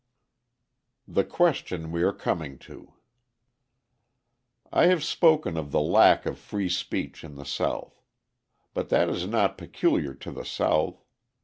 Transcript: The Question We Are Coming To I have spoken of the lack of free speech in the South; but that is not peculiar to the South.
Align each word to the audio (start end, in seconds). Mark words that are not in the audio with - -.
The 1.07 1.23
Question 1.23 1.91
We 1.91 2.01
Are 2.01 2.11
Coming 2.11 2.57
To 2.57 2.93
I 4.73 4.87
have 4.87 5.03
spoken 5.03 5.57
of 5.57 5.69
the 5.71 5.79
lack 5.79 6.25
of 6.25 6.39
free 6.39 6.69
speech 6.69 7.23
in 7.23 7.35
the 7.35 7.45
South; 7.45 8.01
but 8.73 8.89
that 8.89 9.09
is 9.11 9.27
not 9.27 9.59
peculiar 9.59 10.15
to 10.15 10.31
the 10.31 10.43
South. 10.43 11.05